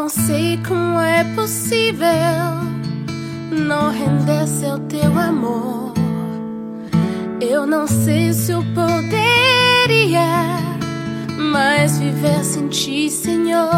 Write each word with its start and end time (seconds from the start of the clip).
não 0.00 0.08
sei 0.08 0.58
como 0.66 0.98
é 0.98 1.22
possível 1.34 2.06
não 3.52 3.90
render-se 3.90 4.64
ao 4.64 4.78
teu 4.78 5.12
amor. 5.18 5.92
Eu 7.38 7.66
não 7.66 7.86
sei 7.86 8.32
se 8.32 8.50
eu 8.52 8.64
poderia 8.74 10.24
mais 11.36 11.98
viver 11.98 12.42
sem 12.42 12.68
ti, 12.68 13.10
Senhor. 13.10 13.68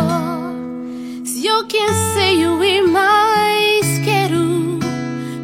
Se 1.24 1.44
eu 1.44 1.66
que 1.66 1.78
anseio 1.82 2.62
e 2.62 2.82
mais 2.82 3.98
quero 4.04 4.78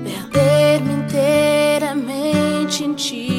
perder-me 0.05 0.93
inteiramente 0.93 2.85
em 2.85 2.95
ti. 2.95 3.38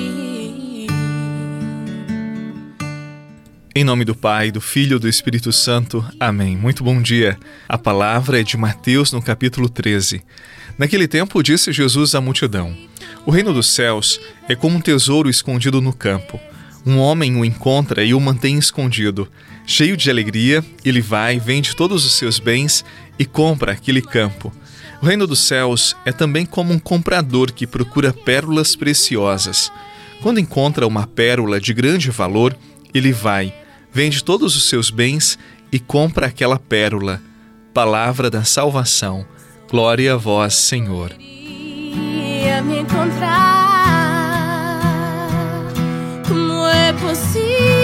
Em 3.79 3.83
nome 3.85 4.03
do 4.03 4.13
Pai, 4.13 4.51
do 4.51 4.59
Filho 4.59 4.97
e 4.97 4.99
do 4.99 5.07
Espírito 5.07 5.53
Santo. 5.53 6.05
Amém. 6.19 6.57
Muito 6.57 6.83
bom 6.83 7.01
dia. 7.01 7.39
A 7.65 7.77
palavra 7.77 8.37
é 8.37 8.43
de 8.43 8.57
Mateus 8.57 9.13
no 9.13 9.21
capítulo 9.21 9.69
13. 9.69 10.21
Naquele 10.77 11.07
tempo 11.07 11.41
disse 11.41 11.71
Jesus 11.71 12.13
à 12.13 12.19
multidão: 12.19 12.75
O 13.25 13.31
reino 13.31 13.53
dos 13.53 13.69
céus 13.69 14.19
é 14.49 14.53
como 14.53 14.75
um 14.75 14.81
tesouro 14.81 15.29
escondido 15.29 15.79
no 15.79 15.93
campo. 15.93 16.37
Um 16.85 16.97
homem 16.97 17.37
o 17.37 17.45
encontra 17.45 18.03
e 18.03 18.13
o 18.13 18.19
mantém 18.19 18.57
escondido. 18.57 19.31
Cheio 19.65 19.95
de 19.95 20.09
alegria, 20.09 20.61
ele 20.83 20.99
vai, 20.99 21.39
vende 21.39 21.73
todos 21.73 22.05
os 22.05 22.17
seus 22.17 22.37
bens 22.37 22.83
e 23.17 23.23
compra 23.23 23.71
aquele 23.71 24.01
campo. 24.01 24.51
O 25.01 25.05
reino 25.05 25.25
dos 25.25 25.39
céus 25.39 25.95
é 26.03 26.11
também 26.11 26.45
como 26.45 26.73
um 26.73 26.79
comprador 26.79 27.53
que 27.53 27.65
procura 27.65 28.11
pérolas 28.11 28.75
preciosas. 28.75 29.71
Quando 30.21 30.37
encontra 30.37 30.85
uma 30.85 31.07
pérola 31.07 31.61
de 31.61 31.73
grande 31.73 32.11
valor, 32.11 32.53
ele 32.93 33.13
vai, 33.13 33.53
vende 33.91 34.23
todos 34.23 34.55
os 34.55 34.63
seus 34.69 34.89
bens 34.89 35.37
e 35.71 35.79
compra 35.79 36.27
aquela 36.27 36.59
pérola. 36.59 37.21
Palavra 37.73 38.29
da 38.29 38.43
salvação. 38.43 39.25
Glória 39.69 40.13
a 40.13 40.17
vós, 40.17 40.55
Senhor. 40.55 41.13
me 42.61 42.79
encontrar. 42.79 43.59
Como 46.27 46.65
é 46.67 46.93
possível? 46.93 47.78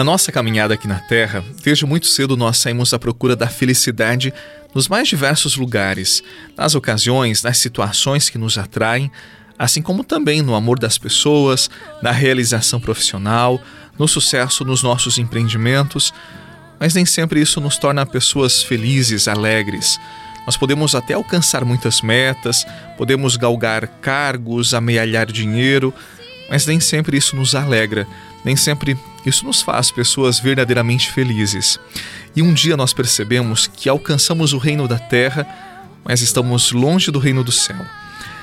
Na 0.00 0.04
nossa 0.04 0.32
caminhada 0.32 0.72
aqui 0.72 0.88
na 0.88 0.98
Terra, 0.98 1.44
desde 1.62 1.84
muito 1.84 2.06
cedo 2.06 2.34
nós 2.34 2.56
saímos 2.56 2.94
à 2.94 2.98
procura 2.98 3.36
da 3.36 3.48
felicidade 3.48 4.32
nos 4.74 4.88
mais 4.88 5.06
diversos 5.06 5.56
lugares, 5.56 6.22
nas 6.56 6.74
ocasiões, 6.74 7.42
nas 7.42 7.58
situações 7.58 8.30
que 8.30 8.38
nos 8.38 8.56
atraem, 8.56 9.12
assim 9.58 9.82
como 9.82 10.02
também 10.02 10.40
no 10.40 10.54
amor 10.54 10.78
das 10.78 10.96
pessoas, 10.96 11.68
na 12.00 12.12
realização 12.12 12.80
profissional, 12.80 13.60
no 13.98 14.08
sucesso 14.08 14.64
nos 14.64 14.82
nossos 14.82 15.18
empreendimentos, 15.18 16.14
mas 16.80 16.94
nem 16.94 17.04
sempre 17.04 17.38
isso 17.38 17.60
nos 17.60 17.76
torna 17.76 18.06
pessoas 18.06 18.62
felizes, 18.62 19.28
alegres. 19.28 20.00
Nós 20.46 20.56
podemos 20.56 20.94
até 20.94 21.12
alcançar 21.12 21.62
muitas 21.62 22.00
metas, 22.00 22.64
podemos 22.96 23.36
galgar 23.36 23.86
cargos, 24.00 24.72
amealhar 24.72 25.30
dinheiro, 25.30 25.92
mas 26.48 26.64
nem 26.64 26.80
sempre 26.80 27.18
isso 27.18 27.36
nos 27.36 27.54
alegra, 27.54 28.08
nem 28.42 28.56
sempre 28.56 28.96
isso 29.24 29.44
nos 29.44 29.60
faz 29.60 29.90
pessoas 29.90 30.38
verdadeiramente 30.38 31.10
felizes. 31.10 31.78
E 32.34 32.42
um 32.42 32.54
dia 32.54 32.76
nós 32.76 32.92
percebemos 32.92 33.66
que 33.66 33.88
alcançamos 33.88 34.52
o 34.52 34.58
reino 34.58 34.88
da 34.88 34.98
terra, 34.98 35.46
mas 36.04 36.22
estamos 36.22 36.72
longe 36.72 37.10
do 37.10 37.18
reino 37.18 37.44
do 37.44 37.52
céu. 37.52 37.84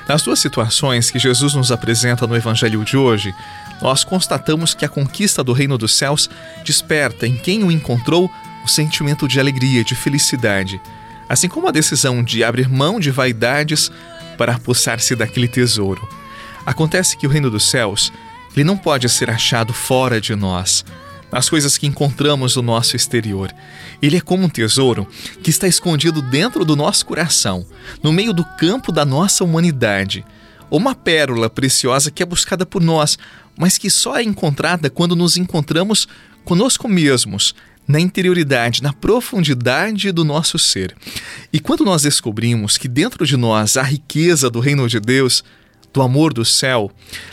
Nas 0.08 0.22
duas 0.22 0.38
situações 0.38 1.10
que 1.10 1.18
Jesus 1.18 1.54
nos 1.54 1.70
apresenta 1.70 2.26
no 2.26 2.34
Evangelho 2.34 2.82
de 2.84 2.96
hoje, 2.96 3.34
nós 3.82 4.04
constatamos 4.04 4.74
que 4.74 4.84
a 4.84 4.88
conquista 4.88 5.44
do 5.44 5.52
reino 5.52 5.76
dos 5.76 5.94
céus 5.94 6.30
desperta 6.64 7.26
em 7.26 7.36
quem 7.36 7.62
o 7.62 7.70
encontrou 7.70 8.30
o 8.64 8.68
sentimento 8.68 9.28
de 9.28 9.38
alegria, 9.38 9.84
de 9.84 9.94
felicidade, 9.94 10.80
assim 11.28 11.48
como 11.48 11.68
a 11.68 11.70
decisão 11.70 12.22
de 12.22 12.42
abrir 12.42 12.68
mão 12.68 12.98
de 12.98 13.10
vaidades 13.10 13.90
para 14.38 14.54
apossar-se 14.54 15.14
daquele 15.14 15.48
tesouro. 15.48 16.08
Acontece 16.64 17.16
que 17.16 17.26
o 17.26 17.30
reino 17.30 17.50
dos 17.50 17.68
céus 17.68 18.12
ele 18.54 18.64
não 18.64 18.76
pode 18.76 19.08
ser 19.08 19.30
achado 19.30 19.72
fora 19.72 20.20
de 20.20 20.34
nós, 20.34 20.84
nas 21.30 21.48
coisas 21.48 21.76
que 21.76 21.86
encontramos 21.86 22.56
no 22.56 22.62
nosso 22.62 22.96
exterior. 22.96 23.54
Ele 24.00 24.16
é 24.16 24.20
como 24.20 24.44
um 24.44 24.48
tesouro 24.48 25.06
que 25.42 25.50
está 25.50 25.66
escondido 25.66 26.22
dentro 26.22 26.64
do 26.64 26.74
nosso 26.74 27.04
coração, 27.04 27.66
no 28.02 28.12
meio 28.12 28.32
do 28.32 28.44
campo 28.58 28.90
da 28.90 29.04
nossa 29.04 29.44
humanidade. 29.44 30.24
Uma 30.70 30.94
pérola 30.94 31.48
preciosa 31.48 32.10
que 32.10 32.22
é 32.22 32.26
buscada 32.26 32.64
por 32.64 32.82
nós, 32.82 33.18
mas 33.56 33.78
que 33.78 33.90
só 33.90 34.16
é 34.16 34.22
encontrada 34.22 34.90
quando 34.90 35.16
nos 35.16 35.36
encontramos 35.36 36.06
conosco 36.44 36.88
mesmos, 36.88 37.54
na 37.86 37.98
interioridade, 37.98 38.82
na 38.82 38.92
profundidade 38.92 40.12
do 40.12 40.22
nosso 40.22 40.58
ser. 40.58 40.94
E 41.50 41.58
quando 41.58 41.84
nós 41.86 42.02
descobrimos 42.02 42.76
que 42.76 42.86
dentro 42.86 43.26
de 43.26 43.36
nós 43.36 43.78
há 43.78 43.82
riqueza 43.82 44.50
do 44.50 44.60
reino 44.60 44.86
de 44.86 45.00
Deus, 45.00 45.42
do 45.92 46.02
amor 46.02 46.32
do 46.32 46.44
céu, 46.44 46.90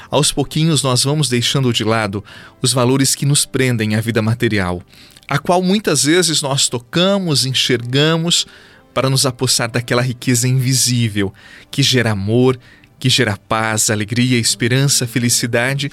aos 0.09 0.31
pouquinhos 0.31 0.81
nós 0.81 1.03
vamos 1.03 1.29
deixando 1.29 1.73
de 1.73 1.83
lado 1.83 2.23
os 2.61 2.73
valores 2.73 3.15
que 3.15 3.25
nos 3.25 3.45
prendem 3.45 3.95
à 3.95 4.01
vida 4.01 4.21
material, 4.21 4.81
a 5.27 5.37
qual 5.37 5.61
muitas 5.61 6.03
vezes 6.03 6.41
nós 6.41 6.67
tocamos, 6.67 7.45
enxergamos 7.45 8.45
para 8.93 9.09
nos 9.09 9.25
apossar 9.25 9.69
daquela 9.69 10.01
riqueza 10.01 10.47
invisível 10.47 11.33
que 11.69 11.83
gera 11.83 12.11
amor, 12.11 12.57
que 12.97 13.09
gera 13.09 13.37
paz, 13.37 13.89
alegria, 13.89 14.39
esperança, 14.39 15.05
felicidade, 15.05 15.91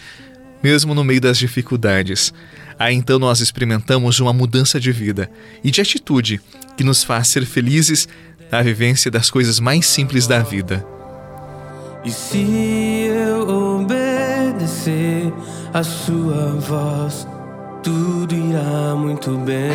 mesmo 0.63 0.95
no 0.95 1.03
meio 1.03 1.21
das 1.21 1.37
dificuldades. 1.37 2.33
Aí 2.79 2.95
então 2.95 3.19
nós 3.19 3.41
experimentamos 3.41 4.21
uma 4.21 4.33
mudança 4.33 4.79
de 4.79 4.93
vida 4.93 5.31
e 5.65 5.71
de 5.71 5.81
atitude 5.81 6.41
que 6.77 6.85
nos 6.85 7.03
faz 7.03 7.29
ser 7.29 7.45
felizes 7.45 8.09
na 8.51 8.63
vivência 8.63 9.11
das 9.11 9.31
coisas 9.31 9.59
mais 9.59 9.87
simples 9.87 10.27
da 10.27 10.41
vida. 10.41 10.87
E 12.05 12.11
se 12.11 13.07
eu 13.07 13.49
obedecer 13.77 15.33
a 15.73 15.85
sua 15.85 16.55
voz, 16.59 17.29
tudo 17.81 18.35
irá 18.35 18.97
muito 18.97 19.31
bem. 19.39 19.71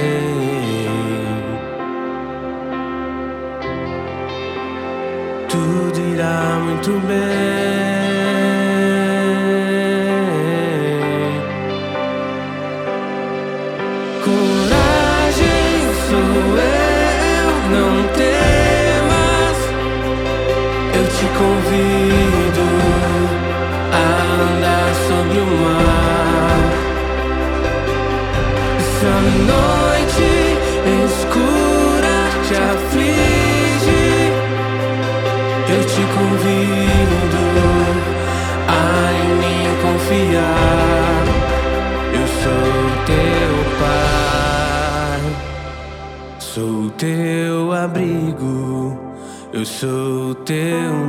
Tudo 5.47 5.99
irá 6.13 6.59
muito 6.65 6.91
bem. 7.07 7.96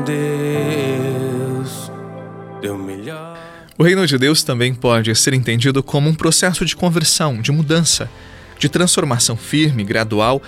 Deus, 0.08 1.93
teu 2.62 2.78
melhor. 2.78 3.38
O 3.76 3.82
reino 3.84 4.06
de 4.06 4.16
Deus 4.16 4.43
também 4.43 4.75
pode 4.75 5.14
ser 5.14 5.34
entendido 5.34 5.82
como 5.82 6.08
um 6.08 6.14
processo 6.14 6.64
de 6.64 6.75
conversão, 6.75 7.43
de 7.43 7.52
mudança, 7.52 8.10
de 8.58 8.70
transformação 8.70 9.37
firme, 9.37 9.84
gradual, 9.84 10.43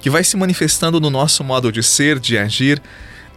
que 0.00 0.10
vai 0.10 0.24
se 0.24 0.36
manifestando 0.36 1.00
no 1.00 1.10
nosso 1.10 1.44
modo 1.44 1.70
de 1.70 1.80
ser, 1.80 2.18
de 2.18 2.36
agir. 2.36 2.82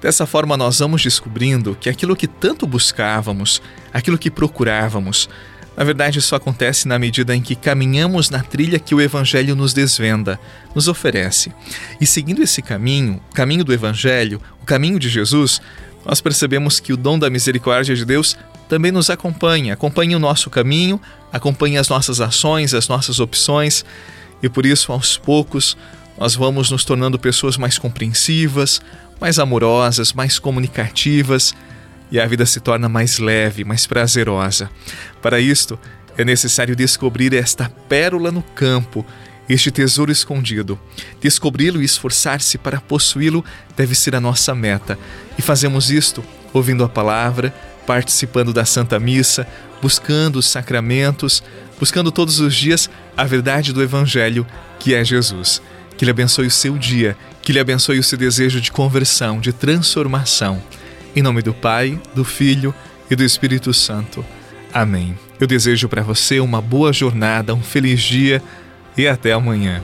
Dessa 0.01 0.25
forma, 0.25 0.57
nós 0.57 0.79
vamos 0.79 1.03
descobrindo 1.03 1.77
que 1.79 1.89
aquilo 1.89 2.15
que 2.15 2.27
tanto 2.27 2.65
buscávamos, 2.65 3.61
aquilo 3.93 4.17
que 4.17 4.31
procurávamos, 4.31 5.29
na 5.77 5.83
verdade, 5.83 6.17
isso 6.17 6.35
acontece 6.35 6.87
na 6.87 6.97
medida 6.97 7.35
em 7.35 7.41
que 7.41 7.55
caminhamos 7.55 8.31
na 8.31 8.41
trilha 8.41 8.79
que 8.79 8.95
o 8.95 8.99
Evangelho 8.99 9.55
nos 9.55 9.75
desvenda, 9.75 10.39
nos 10.73 10.87
oferece. 10.87 11.53
E 12.01 12.05
seguindo 12.07 12.41
esse 12.41 12.63
caminho, 12.63 13.21
o 13.29 13.35
caminho 13.35 13.63
do 13.63 13.71
Evangelho, 13.71 14.41
o 14.59 14.65
caminho 14.65 14.97
de 14.97 15.07
Jesus, 15.07 15.61
nós 16.03 16.19
percebemos 16.19 16.79
que 16.79 16.91
o 16.91 16.97
dom 16.97 17.19
da 17.19 17.29
misericórdia 17.29 17.95
de 17.95 18.03
Deus 18.03 18.35
também 18.67 18.91
nos 18.91 19.11
acompanha, 19.11 19.75
acompanha 19.75 20.17
o 20.17 20.19
nosso 20.19 20.49
caminho, 20.49 20.99
acompanha 21.31 21.79
as 21.79 21.89
nossas 21.89 22.19
ações, 22.19 22.73
as 22.73 22.87
nossas 22.87 23.19
opções, 23.19 23.85
e 24.41 24.49
por 24.49 24.65
isso, 24.65 24.91
aos 24.91 25.15
poucos, 25.15 25.77
nós 26.17 26.33
vamos 26.33 26.71
nos 26.71 26.83
tornando 26.83 27.19
pessoas 27.19 27.55
mais 27.55 27.77
compreensivas, 27.77 28.81
mais 29.21 29.37
amorosas, 29.37 30.11
mais 30.11 30.39
comunicativas 30.39 31.53
e 32.11 32.19
a 32.19 32.25
vida 32.25 32.45
se 32.45 32.59
torna 32.59 32.87
mais 32.87 33.19
leve, 33.19 33.63
mais 33.63 33.85
prazerosa. 33.85 34.69
Para 35.21 35.39
isto, 35.39 35.79
é 36.17 36.25
necessário 36.25 36.75
descobrir 36.75 37.33
esta 37.33 37.69
pérola 37.87 38.31
no 38.31 38.41
campo, 38.41 39.05
este 39.47 39.71
tesouro 39.71 40.11
escondido. 40.11 40.79
Descobri-lo 41.21 41.81
e 41.81 41.85
esforçar-se 41.85 42.57
para 42.57 42.81
possuí-lo 42.81 43.43
deve 43.75 43.95
ser 43.95 44.15
a 44.15 44.19
nossa 44.19 44.53
meta. 44.55 44.97
E 45.37 45.41
fazemos 45.41 45.91
isto 45.91 46.23
ouvindo 46.53 46.83
a 46.83 46.89
palavra, 46.89 47.53
participando 47.85 48.51
da 48.51 48.65
Santa 48.65 48.99
Missa, 48.99 49.47
buscando 49.81 50.37
os 50.37 50.47
sacramentos, 50.47 51.43
buscando 51.79 52.11
todos 52.11 52.39
os 52.39 52.55
dias 52.55 52.89
a 53.15 53.23
verdade 53.23 53.71
do 53.71 53.81
Evangelho, 53.81 54.45
que 54.79 54.93
é 54.93 55.03
Jesus. 55.03 55.61
Que 55.97 56.03
Ele 56.03 56.11
abençoe 56.11 56.47
o 56.47 56.51
seu 56.51 56.77
dia, 56.77 57.15
que 57.41 57.51
Ele 57.51 57.59
abençoe 57.59 57.99
o 57.99 58.03
seu 58.03 58.17
desejo 58.17 58.59
de 58.59 58.71
conversão, 58.71 59.39
de 59.39 59.53
transformação. 59.53 60.61
Em 61.17 61.21
nome 61.23 61.41
do 61.41 61.51
Pai, 61.51 61.99
do 62.13 62.23
Filho 62.23 62.71
e 63.09 63.15
do 63.15 63.23
Espírito 63.23 63.73
Santo. 63.73 64.23
Amém. 64.71 65.17
Eu 65.39 65.47
desejo 65.47 65.89
para 65.89 66.03
você 66.03 66.39
uma 66.39 66.61
boa 66.61 66.93
jornada, 66.93 67.55
um 67.55 67.59
feliz 67.59 68.03
dia 68.03 68.39
e 68.95 69.07
até 69.07 69.33
amanhã. 69.33 69.83